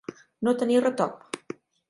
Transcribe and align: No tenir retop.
No 0.47 0.53
tenir 0.61 0.79
retop. 0.87 1.39